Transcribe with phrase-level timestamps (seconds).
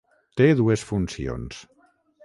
[0.39, 1.65] Té dues funcions.